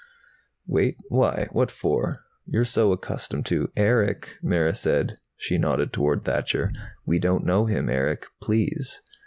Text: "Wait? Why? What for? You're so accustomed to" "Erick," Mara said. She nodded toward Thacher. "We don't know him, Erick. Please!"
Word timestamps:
"Wait? 0.65 0.97
Why? 1.09 1.47
What 1.51 1.69
for? 1.69 2.25
You're 2.47 2.65
so 2.65 2.91
accustomed 2.91 3.45
to" 3.45 3.71
"Erick," 3.87 4.35
Mara 4.41 4.73
said. 4.73 5.19
She 5.37 5.59
nodded 5.59 5.93
toward 5.93 6.25
Thacher. 6.25 6.71
"We 7.05 7.19
don't 7.19 7.45
know 7.45 7.67
him, 7.67 7.87
Erick. 7.87 8.25
Please!" 8.41 8.99